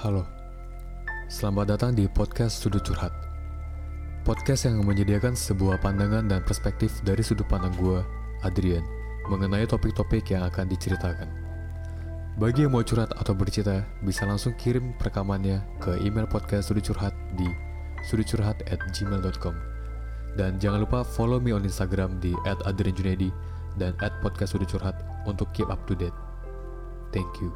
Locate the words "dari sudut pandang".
7.04-7.76